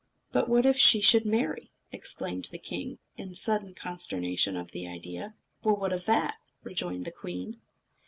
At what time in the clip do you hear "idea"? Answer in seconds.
4.87-5.35